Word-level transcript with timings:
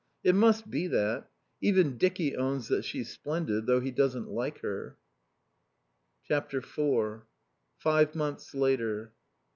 It 0.23 0.33
must 0.33 0.67
be 0.67 0.87
that. 0.87 1.29
Even 1.61 1.95
Dicky 1.99 2.35
owns 2.35 2.69
that 2.69 2.83
she's 2.83 3.11
splendid, 3.11 3.67
though 3.67 3.81
he 3.81 3.91
doesn't 3.91 4.27
like 4.29 4.61
her.... 4.61 4.97
iv 6.27 6.65
Five 7.77 8.15
months 8.15 8.55
later. 8.55 9.13